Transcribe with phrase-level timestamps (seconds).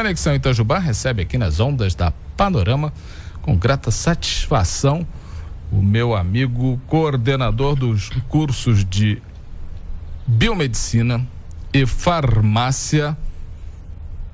[0.00, 2.90] Conexão Itajubá recebe aqui nas ondas da Panorama,
[3.42, 5.06] com grata satisfação,
[5.70, 9.20] o meu amigo coordenador dos cursos de
[10.26, 11.20] biomedicina
[11.70, 13.14] e farmácia,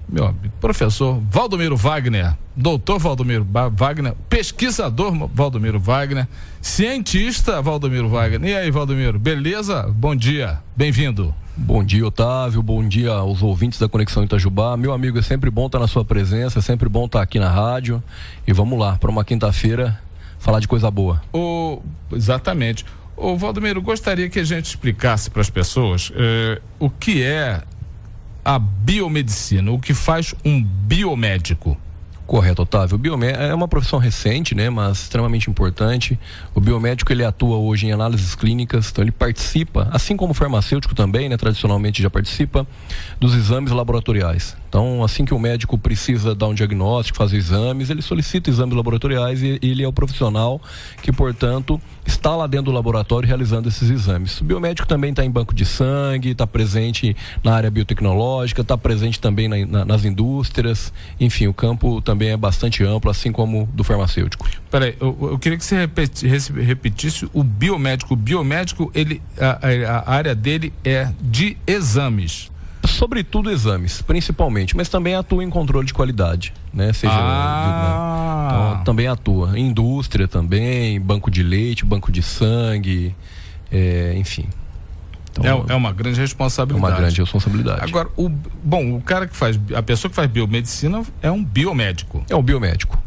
[0.08, 6.28] meu amigo, professor Valdomiro Wagner, doutor Valdomiro Wagner, pesquisador Valdomiro Wagner,
[6.62, 8.48] cientista Valdomiro Wagner.
[8.48, 9.82] E aí, Valdomiro, beleza?
[9.88, 11.34] Bom dia, bem-vindo.
[11.58, 12.62] Bom dia, Otávio.
[12.62, 14.76] Bom dia aos ouvintes da Conexão Itajubá.
[14.76, 17.48] Meu amigo, é sempre bom estar na sua presença, é sempre bom estar aqui na
[17.48, 18.02] rádio.
[18.46, 19.98] E vamos lá, para uma quinta-feira,
[20.38, 21.22] falar de coisa boa.
[21.32, 21.80] O...
[22.12, 22.84] Exatamente.
[23.16, 27.62] Ô, Valdomiro, gostaria que a gente explicasse para as pessoas eh, o que é
[28.44, 31.74] a biomedicina, o que faz um biomédico.
[32.26, 32.96] Correto, Otávio.
[32.96, 36.18] O biomédico é uma profissão recente, né, mas extremamente importante.
[36.54, 40.94] O biomédico ele atua hoje em análises clínicas, então ele participa, assim como o farmacêutico
[40.94, 42.66] também, né, tradicionalmente já participa
[43.20, 44.56] dos exames laboratoriais.
[44.68, 49.42] Então, assim que o médico precisa dar um diagnóstico, fazer exames, ele solicita exames laboratoriais
[49.42, 50.60] e ele é o profissional
[51.02, 54.40] que, portanto, está lá dentro do laboratório realizando esses exames.
[54.40, 59.20] O biomédico também está em banco de sangue, está presente na área biotecnológica, está presente
[59.20, 60.92] também na, na, nas indústrias.
[61.18, 64.46] Enfim, o campo também é bastante amplo, assim como do farmacêutico.
[64.70, 68.14] Peraí, eu, eu queria que você repetisse, o biomédico.
[68.14, 72.50] O biomédico, ele, a, a área dele é de exames
[72.86, 76.92] sobretudo exames, principalmente, mas também atua em controle de qualidade, né?
[76.92, 78.48] Seja ah.
[78.48, 78.72] de, né?
[78.72, 83.14] então, também atua, indústria também, banco de leite, banco de sangue,
[83.70, 84.46] é, enfim.
[85.32, 86.86] Então, é, é, uma grande responsabilidade.
[86.86, 87.82] É uma grande responsabilidade.
[87.82, 92.24] Agora, o bom, o cara que faz, a pessoa que faz biomedicina é um biomédico.
[92.28, 93.05] É um biomédico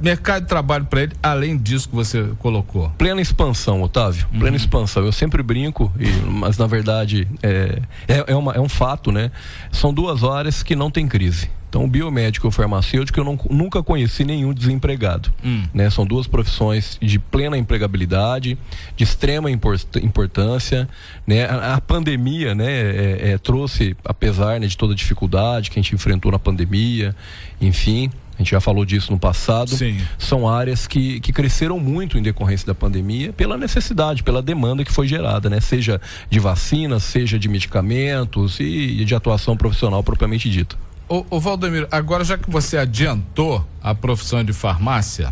[0.00, 2.90] mercado de trabalho para ele, além disso que você colocou?
[2.98, 4.26] Plena expansão, Otávio.
[4.28, 4.56] Plena uhum.
[4.56, 5.04] expansão.
[5.04, 9.30] Eu sempre brinco, e, mas na verdade é, é, é, uma, é um fato, né?
[9.70, 11.50] São duas áreas que não tem crise.
[11.72, 15.32] Então, biomédico ou farmacêutico, eu não, nunca conheci nenhum desempregado.
[15.42, 15.62] Hum.
[15.72, 15.88] Né?
[15.88, 18.58] São duas profissões de plena empregabilidade,
[18.94, 20.86] de extrema importância.
[21.26, 21.46] Né?
[21.46, 25.82] A, a pandemia né, é, é, trouxe, apesar né, de toda a dificuldade que a
[25.82, 27.16] gente enfrentou na pandemia,
[27.58, 29.96] enfim, a gente já falou disso no passado, Sim.
[30.18, 34.92] são áreas que, que cresceram muito em decorrência da pandemia pela necessidade, pela demanda que
[34.92, 35.58] foi gerada, né?
[35.58, 40.76] Seja de vacinas, seja de medicamentos e de atuação profissional propriamente dita.
[41.12, 45.30] Ô, ô Valdemiro, agora já que você adiantou a profissão de farmácia,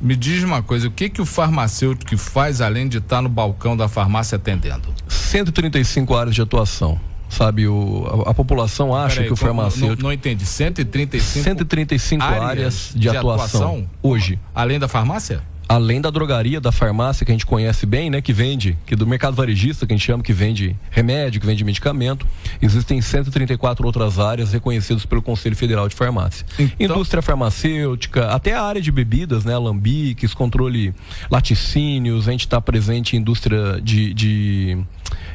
[0.00, 3.76] me diz uma coisa, o que que o farmacêutico faz além de estar no balcão
[3.76, 4.92] da farmácia atendendo?
[5.06, 7.68] 135 áreas de atuação sabe?
[7.68, 10.44] O, a, a população acha que o farmacêutico não, não entendi.
[10.44, 14.40] 135 135 áreas, áreas de, de atuação, atuação, hoje.
[14.52, 18.32] além da farmácia além da drogaria, da farmácia que a gente conhece bem, né, que
[18.32, 22.26] vende, que do mercado varejista que a gente chama que vende remédio, que vende medicamento,
[22.62, 26.46] existem 134 outras áreas reconhecidas pelo Conselho Federal de Farmácia.
[26.78, 26.96] Então...
[26.96, 30.94] Indústria farmacêutica, até a área de bebidas, né, alambiques, controle
[31.30, 34.78] laticínios, a gente está presente em indústria de, de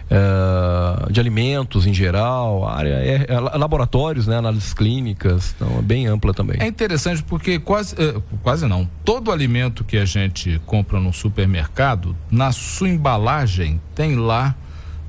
[0.05, 6.07] uh, de alimentos em geral, área é, é, laboratórios, né, análises clínicas, então é bem
[6.07, 6.57] ampla também.
[6.59, 10.22] É interessante porque quase, uh, quase não, todo alimento que a gente
[10.65, 14.55] compra no supermercado, na sua embalagem tem lá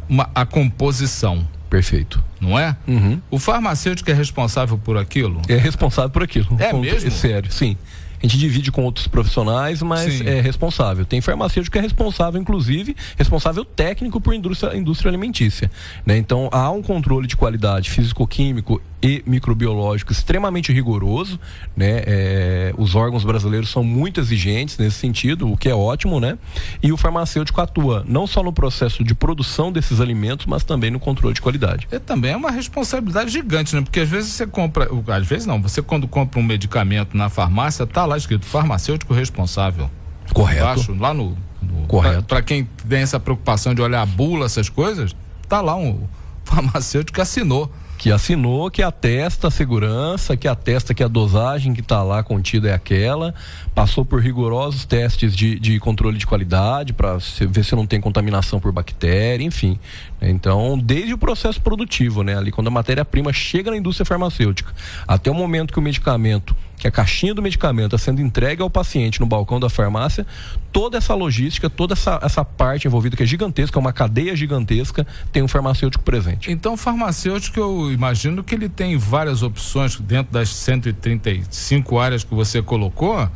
[0.08, 1.47] uma, a composição.
[1.69, 2.22] Perfeito.
[2.41, 2.76] Não é?
[2.86, 3.20] Uhum.
[3.30, 5.41] O farmacêutico é responsável por aquilo?
[5.48, 6.56] É responsável por aquilo.
[6.58, 7.08] É mesmo?
[7.08, 7.76] É sério, sim.
[8.24, 10.26] A gente divide com outros profissionais, mas Sim.
[10.26, 11.04] é responsável.
[11.04, 15.70] Tem farmacêutico que é responsável, inclusive, responsável técnico por indústria, indústria alimentícia.
[16.06, 16.16] Né?
[16.16, 21.38] Então, há um controle de qualidade físico-químico e microbiológico extremamente rigoroso,
[21.76, 22.03] né?
[22.06, 26.38] É, os órgãos brasileiros são muito exigentes nesse sentido, o que é ótimo, né?
[26.82, 30.98] E o farmacêutico atua não só no processo de produção desses alimentos, mas também no
[30.98, 31.87] controle de qualidade.
[31.91, 33.83] É também é uma responsabilidade gigante, né?
[33.83, 37.86] Porque às vezes você compra, às vezes não, você quando compra um medicamento na farmácia,
[37.86, 39.91] tá lá escrito farmacêutico responsável.
[40.33, 40.62] Correto.
[40.62, 42.22] Embaixo, lá no, no Correto.
[42.22, 45.15] Para quem tem essa preocupação de olhar a bula, essas coisas,
[45.47, 46.09] tá lá um
[46.42, 47.71] farmacêutico que assinou
[48.04, 52.68] que assinou, que atesta a segurança, que atesta que a dosagem que está lá contida
[52.68, 53.34] é aquela,
[53.74, 57.16] passou por rigorosos testes de, de controle de qualidade para
[57.48, 59.78] ver se não tem contaminação por bactéria, enfim.
[60.21, 64.74] Então, desde o processo produtivo, né, ali quando a matéria-prima chega na indústria farmacêutica,
[65.09, 68.68] até o momento que o medicamento que a caixinha do medicamento está sendo entregue ao
[68.68, 70.27] paciente no balcão da farmácia,
[70.72, 75.06] toda essa logística, toda essa, essa parte envolvida, que é gigantesca, é uma cadeia gigantesca,
[75.33, 76.51] tem um farmacêutico presente.
[76.51, 82.60] Então, farmacêutico, eu imagino que ele tem várias opções dentro das 135 áreas que você
[82.60, 83.28] colocou,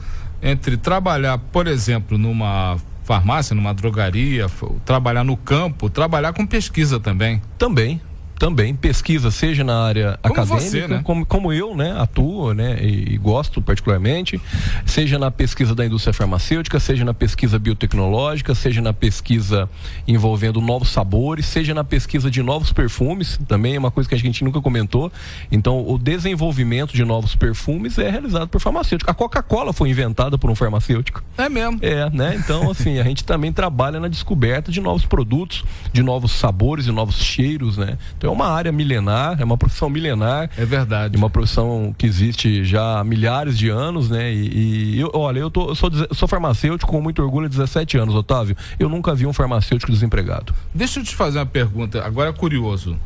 [0.43, 4.47] entre trabalhar, por exemplo, numa farmácia, numa drogaria,
[4.85, 7.41] trabalhar no campo, trabalhar com pesquisa também.
[7.57, 8.01] Também,
[8.39, 11.01] Também pesquisa, seja na área como acadêmica, você, né?
[11.03, 14.41] como, como, eu, né, atuo, né, e, e, gosto particularmente,
[14.87, 19.69] seja na pesquisa da indústria farmacêutica, seja na pesquisa biotecnológica, seja na pesquisa
[20.07, 24.19] envolvendo novos sabores, seja na pesquisa de novos perfumes, também é uma coisa que a
[24.19, 25.11] gente nunca comentou.
[25.51, 29.11] Então, o desenvolvimento de novos perfumes é realizado por farmacêutico.
[29.11, 31.23] A Coca-Cola foi inventada por um farmacêutico.
[31.37, 31.79] É mesmo?
[31.83, 32.37] É, né?
[32.37, 36.93] Então, assim, a gente também trabalha na descoberta de novos produtos, de novos sabores e
[36.93, 37.99] novos cheiros, né?
[38.17, 40.51] Então, é uma área milenar, é uma profissão milenar.
[40.57, 41.17] É verdade.
[41.17, 44.33] Uma profissão que existe já há milhares de anos, né?
[44.33, 48.15] E, e eu, olha, eu, tô, eu sou, sou farmacêutico com muito orgulho, 17 anos,
[48.15, 48.57] Otávio.
[48.79, 50.55] Eu nunca vi um farmacêutico desempregado.
[50.75, 52.97] Deixa eu te fazer uma pergunta, agora é curioso.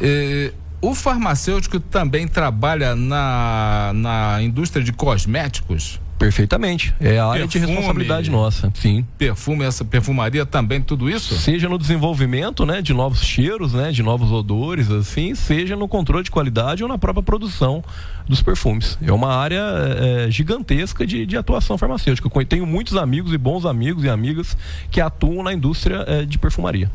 [0.00, 6.00] É, o farmacêutico também trabalha na, na indústria de cosméticos?
[6.22, 6.94] Perfeitamente.
[7.00, 9.04] É a área Perfume, de responsabilidade nossa, sim.
[9.18, 11.34] Perfume, essa perfumaria também, tudo isso?
[11.34, 16.22] Seja no desenvolvimento, né, de novos cheiros, né, de novos odores, assim, seja no controle
[16.22, 17.82] de qualidade ou na própria produção
[18.28, 18.96] dos perfumes.
[19.02, 22.30] É uma área é, gigantesca de, de, atuação farmacêutica.
[22.32, 24.56] Eu tenho muitos amigos e bons amigos e amigas
[24.92, 26.88] que atuam na indústria é, de perfumaria.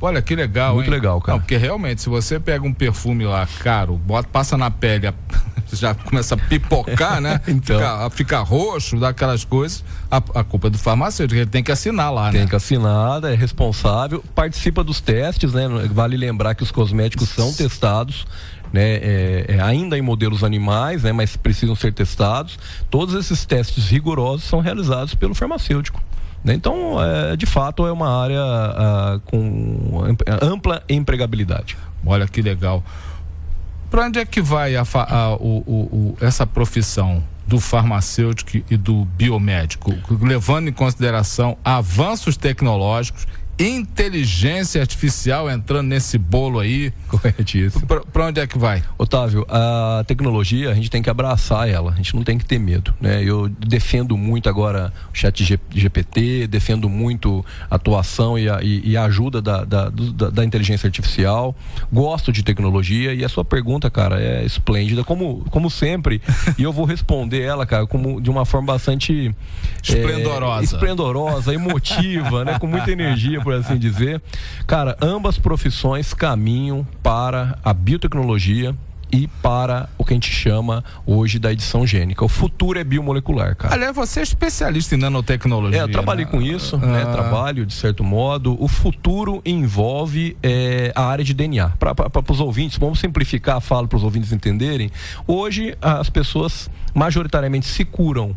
[0.00, 0.92] Olha que legal, Muito hein?
[0.92, 1.36] legal, cara.
[1.36, 5.12] Não, porque realmente, se você pega um perfume lá caro, bota, passa na pele,
[5.72, 7.40] já começa a pipocar, né?
[7.48, 7.76] então.
[7.76, 11.72] Fica, fica roxo, dá aquelas coisas, a, a culpa é do farmacêutico, ele tem que
[11.72, 12.38] assinar lá, tem né?
[12.40, 15.66] Tem que assinar, é responsável, participa dos testes, né?
[15.90, 18.26] Vale lembrar que os cosméticos são testados.
[18.72, 22.58] Né, é, é, ainda em modelos animais, né, mas precisam ser testados.
[22.90, 26.02] Todos esses testes rigorosos são realizados pelo farmacêutico.
[26.46, 26.54] Né?
[26.54, 30.04] Então, é, de fato, é uma área uh, com
[30.40, 31.76] ampla empregabilidade.
[32.04, 32.84] Olha que legal.
[33.90, 39.04] Para onde é que vai a, a, o, o, essa profissão do farmacêutico e do
[39.04, 43.26] biomédico, levando em consideração avanços tecnológicos
[43.58, 46.92] inteligência artificial entrando nesse bolo aí.
[47.08, 47.86] Corretíssimo.
[47.86, 48.82] Para onde é que vai?
[48.98, 52.58] Otávio, a tecnologia a gente tem que abraçar ela, a gente não tem que ter
[52.58, 53.22] medo, né?
[53.22, 58.96] Eu defendo muito agora o chat GPT, defendo muito a atuação e a, e, e
[58.96, 61.54] a ajuda da, da, da, da, inteligência artificial,
[61.92, 66.20] gosto de tecnologia e a sua pergunta, cara, é esplêndida, como, como sempre,
[66.58, 69.34] e eu vou responder ela, cara, como, de uma forma bastante...
[69.82, 70.60] Esplendorosa.
[70.60, 72.58] É, esplendorosa, emotiva, né?
[72.58, 74.20] Com muita energia por assim dizer.
[74.66, 78.74] Cara, ambas profissões caminham para a biotecnologia
[79.12, 82.24] e para o que a gente chama hoje da edição gênica.
[82.24, 83.72] O futuro é biomolecular, cara.
[83.72, 85.78] Aliás, você é especialista em nanotecnologia.
[85.78, 86.30] É, eu trabalhei né?
[86.32, 86.86] com isso, ah.
[86.86, 87.04] né?
[87.04, 88.60] Trabalho de certo modo.
[88.60, 91.68] O futuro envolve é, a área de DNA.
[91.78, 94.90] Para os ouvintes, vamos simplificar a fala para os ouvintes entenderem.
[95.24, 98.36] Hoje, as pessoas majoritariamente se curam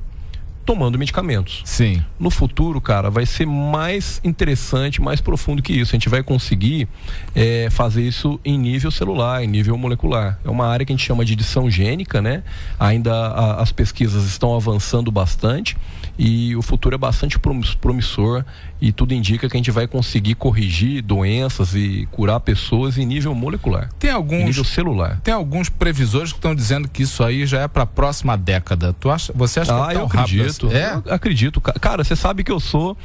[0.70, 1.64] tomando medicamentos.
[1.66, 2.06] Sim.
[2.20, 5.96] No futuro, cara, vai ser mais interessante, mais profundo que isso.
[5.96, 6.88] A gente vai conseguir
[7.34, 10.38] é, fazer isso em nível celular, em nível molecular.
[10.46, 12.44] É uma área que a gente chama de edição gênica, né?
[12.80, 15.76] Ainda a, as pesquisas estão avançando bastante
[16.20, 18.44] e o futuro é bastante promissor
[18.82, 23.34] e tudo indica que a gente vai conseguir corrigir doenças e curar pessoas em nível
[23.34, 23.90] molecular.
[23.98, 25.20] Tem alguns em nível celular.
[25.24, 28.94] Tem alguns previsores que estão dizendo que isso aí já é para a próxima década.
[29.00, 29.34] Tu acha?
[29.34, 30.46] Você acha ah, que é tão eu acredito.
[30.46, 30.59] Rápido?
[30.68, 31.02] É?
[31.06, 31.62] Eu acredito.
[31.62, 32.98] Cara, você sabe que eu sou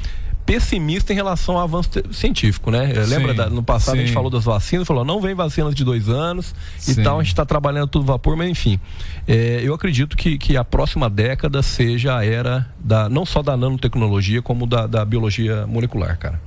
[0.45, 2.93] pessimista em relação ao avanço científico, né?
[3.05, 4.03] Sim, Lembra da, no passado sim.
[4.03, 7.01] a gente falou das vacinas, falou não vem vacinas de dois anos sim.
[7.01, 8.79] e tal, a gente está trabalhando tudo vapor, mas enfim,
[9.27, 13.57] é, eu acredito que, que a próxima década seja a era da não só da
[13.57, 16.41] nanotecnologia como da, da biologia molecular, cara.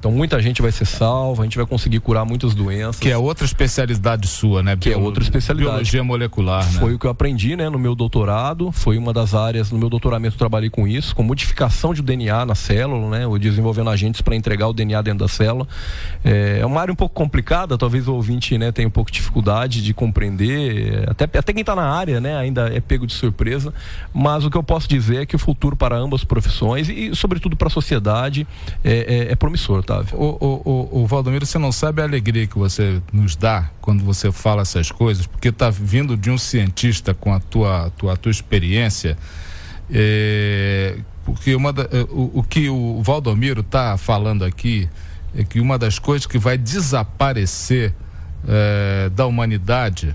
[0.00, 2.98] Então muita gente vai ser salva, a gente vai conseguir curar muitas doenças.
[2.98, 4.74] Que é outra especialidade sua, né?
[4.74, 4.98] Que Bio...
[4.98, 5.72] é outra especialidade.
[5.72, 6.80] Biologia molecular, né?
[6.80, 9.90] Foi o que eu aprendi, né, no meu doutorado, foi uma das áreas, no meu
[9.90, 14.22] doutoramento eu trabalhei com isso, com modificação de DNA na célula, né, ou desenvolvendo agentes
[14.22, 15.68] para entregar o DNA dentro da célula.
[16.24, 19.18] É, é uma área um pouco complicada, talvez o ouvinte, né, tenha um pouco de
[19.18, 23.74] dificuldade de compreender, até, até quem está na área, né, ainda é pego de surpresa,
[24.14, 27.54] mas o que eu posso dizer é que o futuro para ambas profissões e, sobretudo
[27.54, 28.46] para a sociedade,
[28.82, 30.18] é, é, é promissor, Otávio.
[30.18, 34.04] O, o, o, o Valdomiro, você não sabe a alegria que você nos dá quando
[34.04, 38.30] você fala essas coisas, porque está vindo de um cientista com a tua, tua, tua
[38.30, 39.18] experiência.
[39.90, 44.88] É, porque uma da, é, o, o que o Valdomiro está falando aqui
[45.34, 47.92] é que uma das coisas que vai desaparecer
[48.46, 50.14] é, da humanidade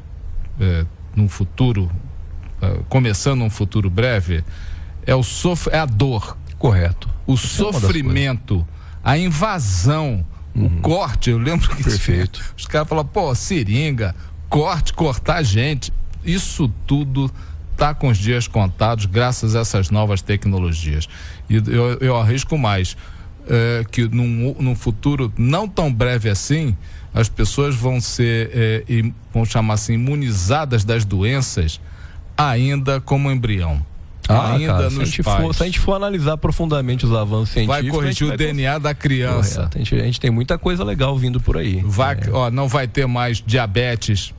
[0.60, 1.92] é, num futuro,
[2.62, 4.44] é, começando um futuro breve,
[5.06, 6.38] é, o sof é a dor.
[6.58, 7.10] Correto.
[7.28, 8.66] O Isso é sofrimento
[9.06, 10.66] a invasão, uhum.
[10.66, 11.30] o corte.
[11.30, 12.40] Eu lembro que Perfeito.
[12.40, 14.16] Tinha, os caras falavam, pô, seringa,
[14.50, 15.94] corte, cortar gente.
[16.24, 17.32] Isso tudo
[17.72, 21.08] está com os dias contados graças a essas novas tecnologias.
[21.48, 22.98] E eu, eu arrisco mais.
[23.48, 26.76] É, que num, num futuro não tão breve assim,
[27.14, 28.84] as pessoas vão ser, é,
[29.32, 31.80] vamos chamar assim, imunizadas das doenças
[32.36, 33.86] ainda como embrião.
[34.28, 37.50] Ah, ainda cara, nos se, a for, se a gente for analisar profundamente os avanços
[37.50, 37.84] científicos.
[37.84, 39.70] Vai corrigir o vai DNA da criança.
[39.74, 41.82] A gente, a gente, tem muita coisa legal vindo por aí.
[41.86, 42.30] Vai, é.
[42.32, 44.34] ó, não vai ter mais diabetes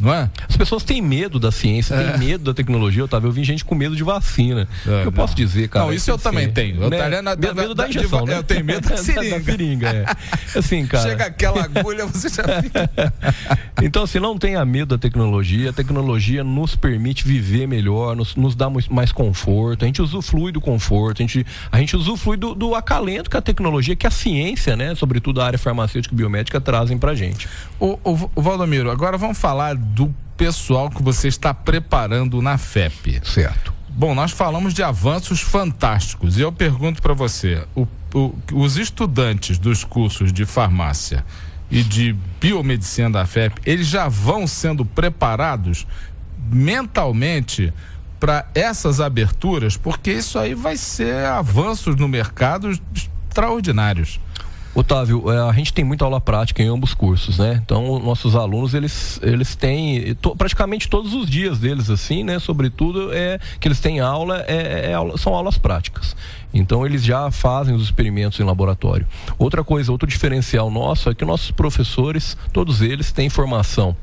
[0.00, 0.30] não é?
[0.48, 2.12] As pessoas têm medo da ciência, é.
[2.12, 3.28] têm medo da tecnologia, Otávio.
[3.28, 4.68] Eu vi gente com medo de vacina.
[4.86, 5.12] É, eu não.
[5.12, 5.86] posso dizer, cara.
[5.86, 6.82] Não, isso eu também tenho.
[6.82, 7.22] Eu né?
[7.22, 8.36] na, medo, da, da injeção, né?
[8.36, 9.38] Eu tenho medo da seringa.
[9.38, 10.58] da seringa, é.
[10.58, 11.08] Assim, cara.
[11.08, 12.90] Chega aquela agulha, você já fica...
[13.82, 15.70] então, assim, não tenha medo da tecnologia.
[15.70, 19.84] A tecnologia nos permite viver melhor, nos, nos dá mais conforto.
[19.84, 23.42] A gente usufrui do conforto, a gente, a gente usufrui do, do acalento que a
[23.42, 27.48] tecnologia, que a ciência, né, sobretudo a área farmacêutica e biomédica, trazem pra gente.
[27.78, 33.20] O, o, o Valdomiro, agora vamos falar do pessoal que você está preparando na FEP.
[33.24, 33.72] Certo.
[33.88, 39.58] Bom, nós falamos de avanços fantásticos e eu pergunto para você: o, o, os estudantes
[39.58, 41.24] dos cursos de farmácia
[41.70, 45.86] e de biomedicina da FEP, eles já vão sendo preparados
[46.50, 47.72] mentalmente
[48.18, 52.70] para essas aberturas, porque isso aí vai ser avanços no mercado
[53.28, 54.20] extraordinários.
[54.74, 57.60] Otávio, é, a gente tem muita aula prática em ambos cursos, né?
[57.64, 62.40] Então, nossos alunos, eles, eles têm to, praticamente todos os dias deles, assim, né?
[62.40, 66.16] Sobretudo, é que eles têm aula, é, é, são aulas práticas.
[66.52, 69.06] Então, eles já fazem os experimentos em laboratório.
[69.38, 73.96] Outra coisa, outro diferencial nosso é que nossos professores, todos eles têm formação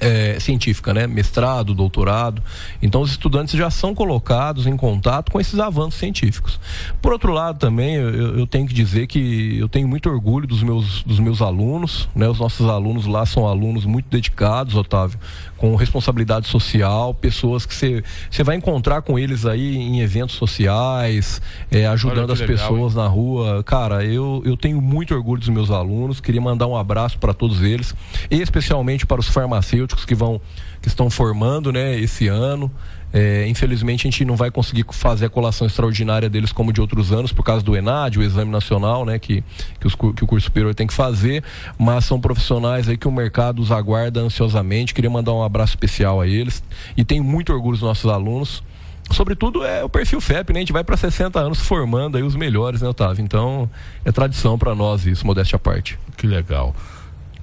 [0.00, 1.06] é, científica, né?
[1.06, 2.42] mestrado, doutorado.
[2.82, 6.58] Então, os estudantes já são colocados em contato com esses avanços científicos.
[7.00, 10.62] Por outro lado, também, eu, eu, tenho que dizer que eu tenho muito orgulho dos
[10.62, 12.08] meus, dos meus alunos.
[12.14, 12.28] Né?
[12.28, 15.18] Os nossos alunos lá são alunos muito dedicados, Otávio,
[15.56, 21.86] com responsabilidade social, pessoas que você vai encontrar com eles aí em eventos sociais, é,
[21.86, 22.98] ajudando as legal, pessoas hein?
[23.02, 23.62] na rua.
[23.64, 26.20] Cara, eu, eu tenho muito orgulho dos meus alunos.
[26.20, 27.94] Queria mandar um abraço para todos eles,
[28.30, 30.40] especialmente para os farmacêuticos farmacêuticos que vão
[30.80, 32.70] que estão formando, né, esse ano.
[33.12, 37.12] É, infelizmente a gente não vai conseguir fazer a colação extraordinária deles como de outros
[37.12, 39.44] anos por causa do ENAD, o exame nacional, né, que,
[39.78, 41.44] que, os, que o curso superior tem que fazer,
[41.78, 44.92] mas são profissionais aí que o mercado os aguarda ansiosamente.
[44.92, 46.62] Queria mandar um abraço especial a eles
[46.96, 48.62] e tenho muito orgulho dos nossos alunos
[49.10, 50.60] sobretudo é o perfil FEP, né?
[50.60, 53.22] A gente vai para 60 anos formando aí os melhores, né, Otávio?
[53.22, 53.68] Então,
[54.02, 55.98] é tradição para nós isso, modéstia à parte.
[56.16, 56.74] Que legal.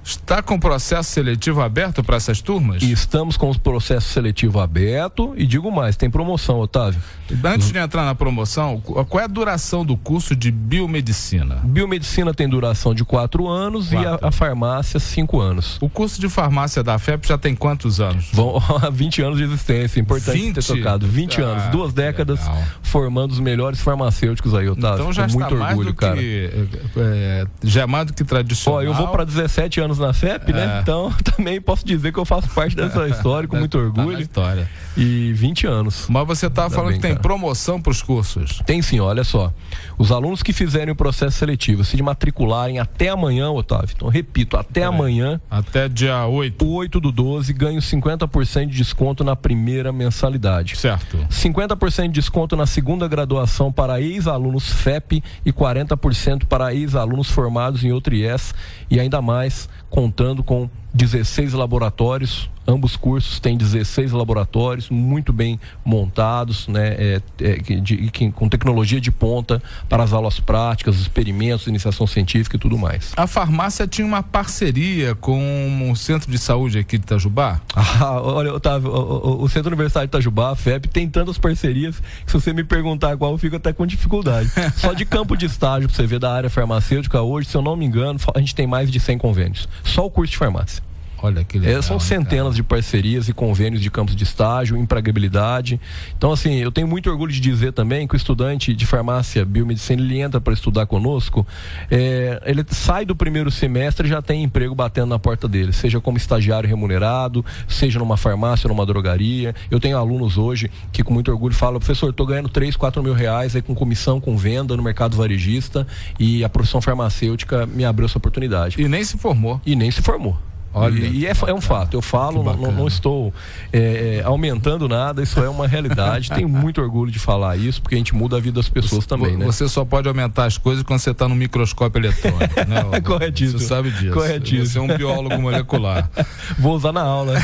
[0.04, 2.82] Está com o processo seletivo aberto para essas turmas?
[2.82, 7.00] Estamos com o processo seletivo aberto e digo mais, tem promoção, Otávio.
[7.44, 11.60] Antes de entrar na promoção, qual é a duração do curso de biomedicina?
[11.64, 14.02] Biomedicina tem duração de quatro anos quatro.
[14.02, 15.78] e a, a, farmácia cinco anos.
[15.80, 18.28] O curso de farmácia da FEP já tem quantos anos?
[18.32, 18.60] Vão
[18.92, 20.54] 20 anos de existência, importante 20?
[20.54, 21.06] ter tocado.
[21.06, 22.62] 20 ah, anos, duas décadas legal.
[22.82, 25.02] formando os melhores farmacêuticos aí, Otávio.
[25.02, 26.16] Então já está muito mais orgulho, do cara.
[26.16, 26.50] que
[26.96, 28.80] é, já é mais do que tradicional.
[28.80, 30.62] Ó, eu vou para 17 anos na FEP, né?
[30.62, 30.66] é.
[30.66, 30.80] né?
[30.82, 34.16] Então também posso dizer que eu faço parte dessa história com muito orgulho.
[34.16, 34.70] Tá história.
[34.96, 36.06] E 20 anos.
[36.08, 37.22] Mas você estava falando bem, que tem cara.
[37.22, 38.60] promoção para os cursos?
[38.66, 39.52] Tem sim, olha só.
[39.98, 44.80] Os alunos que fizerem o processo seletivo, se matricularem até amanhã, Otávio, então repito, até
[44.80, 44.84] é.
[44.84, 45.40] amanhã.
[45.50, 46.66] Até dia 8.
[46.66, 50.76] 8 do 12, ganho 50% de desconto na primeira mensalidade.
[50.76, 51.18] Certo.
[51.30, 57.92] 50% de desconto na segunda graduação para ex-alunos FEP e 40% para ex-alunos formados em
[57.92, 58.54] outro IES
[58.90, 66.68] e ainda mais contando com 16 laboratórios, ambos cursos têm 16 laboratórios muito bem montados,
[66.68, 72.06] né, é, é, de, de, com tecnologia de ponta para as aulas práticas, experimentos, iniciação
[72.06, 73.12] científica e tudo mais.
[73.16, 77.60] A farmácia tinha uma parceria com o Centro de Saúde aqui de Itajubá?
[78.02, 82.00] Ah, olha, Otávio, o, o, o Centro Universitário de Itajubá, a FEP, tem tantas parcerias
[82.24, 84.50] que se você me perguntar qual, eu fico até com dificuldade.
[84.76, 87.76] Só de campo de estágio, para você ver da área farmacêutica, hoje, se eu não
[87.76, 89.68] me engano, a gente tem mais de 100 convênios.
[89.84, 90.81] Só o curso de farmácia.
[91.22, 91.78] Olha que legal.
[91.78, 92.54] É, são centenas cara.
[92.56, 95.80] de parcerias e convênios de campos de estágio, empregabilidade.
[96.18, 100.02] Então, assim, eu tenho muito orgulho de dizer também que o estudante de farmácia, biomedicina,
[100.02, 101.46] ele entra para estudar conosco,
[101.88, 106.00] é, ele sai do primeiro semestre e já tem emprego batendo na porta dele, seja
[106.00, 109.54] como estagiário remunerado, seja numa farmácia, numa drogaria.
[109.70, 113.14] Eu tenho alunos hoje que com muito orgulho falam, professor, estou ganhando 3, 4 mil
[113.14, 115.86] reais aí com comissão, com venda no mercado varejista
[116.18, 118.80] e a profissão farmacêutica me abriu essa oportunidade.
[118.80, 119.60] E nem se formou.
[119.64, 120.36] E nem se formou.
[120.74, 123.32] Olha, e, e é, é, um fato, eu falo, não, não, estou
[123.72, 126.30] é, é, aumentando nada, isso é uma realidade.
[126.34, 129.08] Tenho muito orgulho de falar isso, porque a gente muda a vida das pessoas você,
[129.08, 129.44] também, né?
[129.44, 133.00] Você só pode aumentar as coisas quando você está no microscópio eletrônico, né?
[133.04, 133.58] Corretíssimo.
[133.58, 134.14] Você sabe disso.
[134.14, 134.66] Corretíssimo.
[134.66, 136.08] Você é um biólogo molecular.
[136.58, 137.34] Vou usar na aula.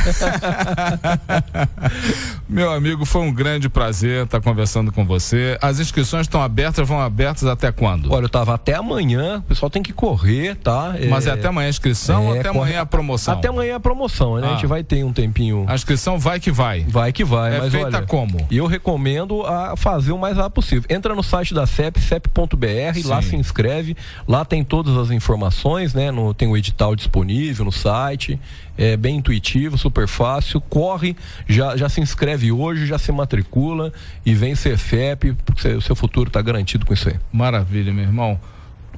[2.48, 5.58] Meu amigo, foi um grande prazer estar conversando com você.
[5.60, 8.10] As inscrições estão abertas, vão abertas até quando?
[8.10, 10.94] Olha, eu tava até amanhã, o pessoal tem que correr, tá?
[11.10, 13.17] Mas é, é até amanhã a inscrição é, ou até amanhã a promoção?
[13.26, 14.46] Até amanhã a promoção, né?
[14.46, 14.50] Ah.
[14.50, 15.64] A gente vai ter um tempinho.
[15.66, 16.84] A inscrição vai que vai.
[16.88, 18.46] Vai que vai, é mas feita olha, como?
[18.50, 20.84] E eu recomendo a fazer o mais rápido possível.
[20.88, 23.96] Entra no site da CEP, cep.br, lá se inscreve,
[24.26, 26.10] lá tem todas as informações, né?
[26.10, 28.38] No, tem o edital disponível no site,
[28.76, 30.60] é bem intuitivo, super fácil.
[30.60, 31.16] Corre,
[31.48, 33.92] já, já se inscreve hoje, já se matricula
[34.24, 37.16] e vem ser FEP, porque o seu futuro está garantido com isso aí.
[37.32, 38.38] Maravilha, meu irmão.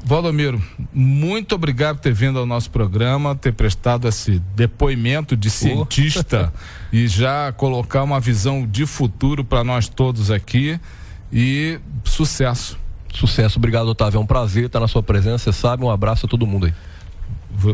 [0.04, 6.52] Valdomiro, muito obrigado por ter vindo ao nosso programa, ter prestado esse depoimento de cientista
[6.54, 6.58] oh.
[6.96, 10.80] e já colocar uma visão de futuro para nós todos aqui
[11.32, 12.78] e sucesso.
[13.12, 16.28] Sucesso, obrigado Otávio, é um prazer estar na sua presença, você sabe, um abraço a
[16.28, 16.74] todo mundo aí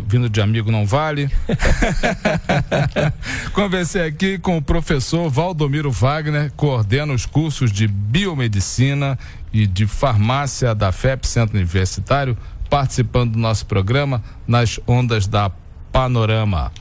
[0.07, 1.31] vindo de amigo não vale.
[3.53, 9.19] Conversei aqui com o professor Valdomiro Wagner, coordena os cursos de biomedicina
[9.53, 12.37] e de farmácia da FEP Centro Universitário,
[12.69, 15.51] participando do nosso programa nas ondas da
[15.93, 16.73] Panorama.